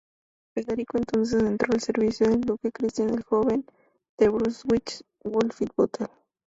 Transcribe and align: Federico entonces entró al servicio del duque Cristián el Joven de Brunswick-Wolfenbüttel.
Federico 0.55 0.97
entonces 0.97 1.43
entró 1.43 1.73
al 1.75 1.79
servicio 1.79 2.27
del 2.27 2.41
duque 2.41 2.71
Cristián 2.71 3.11
el 3.11 3.21
Joven 3.21 3.67
de 4.17 4.29
Brunswick-Wolfenbüttel. 4.29 6.07